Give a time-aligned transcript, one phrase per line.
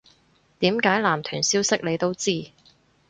[0.57, 2.49] 點解男團消息你都知